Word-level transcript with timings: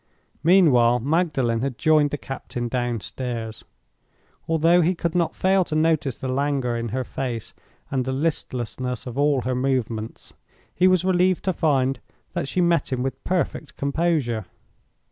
Meanwhile, 0.43 1.01
Magdalen 1.01 1.61
had 1.61 1.77
joined 1.77 2.09
the 2.09 2.17
captain 2.17 2.67
downstairs. 2.67 3.63
Although 4.47 4.81
he 4.81 4.95
could 4.95 5.13
not 5.13 5.35
fail 5.35 5.63
to 5.65 5.75
notice 5.75 6.17
the 6.17 6.27
languor 6.27 6.75
in 6.75 6.89
her 6.89 7.03
face 7.03 7.53
and 7.91 8.03
the 8.03 8.11
listlessness 8.11 9.05
of 9.05 9.15
all 9.15 9.41
her 9.41 9.53
movements, 9.53 10.33
he 10.73 10.87
was 10.87 11.05
relieved 11.05 11.45
to 11.45 11.53
find 11.53 11.99
that 12.33 12.47
she 12.47 12.61
met 12.61 12.91
him 12.91 13.03
with 13.03 13.23
perfect 13.23 13.77
composure. 13.77 14.47